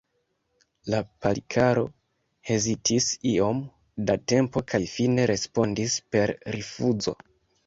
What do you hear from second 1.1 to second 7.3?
Palikaro hezitis iom da tempo kaj fine respondis per rifuzo.